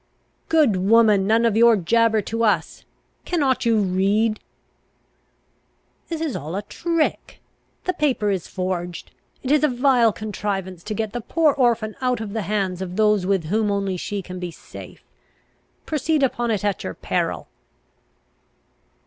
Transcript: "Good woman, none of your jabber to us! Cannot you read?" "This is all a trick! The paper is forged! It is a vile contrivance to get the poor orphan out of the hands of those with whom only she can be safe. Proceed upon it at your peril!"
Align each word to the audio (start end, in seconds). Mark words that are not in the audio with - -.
"Good 0.49 0.77
woman, 0.77 1.27
none 1.27 1.45
of 1.45 1.55
your 1.55 1.75
jabber 1.75 2.23
to 2.23 2.43
us! 2.43 2.85
Cannot 3.23 3.67
you 3.67 3.77
read?" 3.79 4.39
"This 6.09 6.21
is 6.21 6.35
all 6.35 6.55
a 6.55 6.63
trick! 6.63 7.39
The 7.83 7.93
paper 7.93 8.31
is 8.31 8.47
forged! 8.47 9.11
It 9.43 9.51
is 9.51 9.63
a 9.63 9.67
vile 9.67 10.11
contrivance 10.11 10.81
to 10.85 10.95
get 10.95 11.13
the 11.13 11.21
poor 11.21 11.53
orphan 11.53 11.95
out 12.01 12.19
of 12.19 12.33
the 12.33 12.41
hands 12.49 12.81
of 12.81 12.95
those 12.95 13.27
with 13.27 13.43
whom 13.43 13.69
only 13.69 13.95
she 13.95 14.23
can 14.23 14.39
be 14.39 14.49
safe. 14.49 15.03
Proceed 15.85 16.23
upon 16.23 16.49
it 16.49 16.65
at 16.65 16.83
your 16.83 16.95
peril!" 16.95 17.47